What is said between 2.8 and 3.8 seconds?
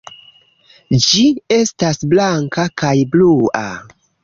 kaj blua.